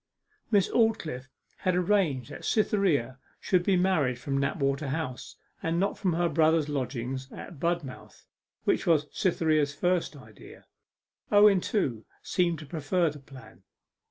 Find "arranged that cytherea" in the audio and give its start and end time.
1.75-3.19